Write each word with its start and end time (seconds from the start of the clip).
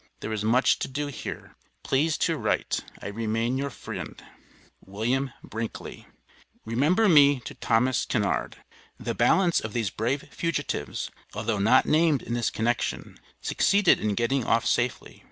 There 0.21 0.33
is 0.33 0.43
much 0.43 0.79
to 0.79 0.87
do 0.87 1.11
her. 1.11 1.55
Ples 1.83 2.17
to 2.25 2.35
wright, 2.35 2.79
I 3.03 3.07
Remain 3.09 3.59
your 3.59 3.69
frend, 3.69 4.23
WILLIAM 4.83 5.31
BRINKLY. 5.43 6.07
Remember 6.65 7.07
me 7.07 7.39
to 7.41 7.53
Thom. 7.53 7.87
Kennard. 8.09 8.55
The 8.99 9.13
balance 9.13 9.59
of 9.59 9.73
these 9.73 9.91
brave 9.91 10.23
fugitives, 10.31 11.11
although 11.35 11.59
not 11.59 11.85
named 11.85 12.23
in 12.23 12.33
this 12.33 12.49
connection, 12.49 13.19
succeeded 13.41 13.99
in 13.99 14.15
getting 14.15 14.43
off 14.43 14.65
safely. 14.65 15.19